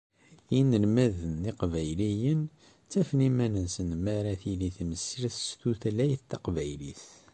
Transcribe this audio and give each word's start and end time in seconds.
Inelmaden 0.59 1.33
lqbayliyen 1.47 2.41
ttafen 2.85 3.25
iman-nsen 3.27 3.89
mi 4.03 4.09
ara 4.19 4.33
tili 4.41 4.69
temsirt 4.77 5.35
s 5.45 5.47
tutlayt 5.59 6.21
taqbaylit. 6.29 7.01